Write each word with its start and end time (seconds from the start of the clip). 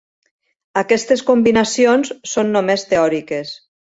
Aquestes 0.81 1.21
combinacions 1.27 2.11
són 2.33 2.51
només 2.57 2.89
teòriques. 2.95 3.55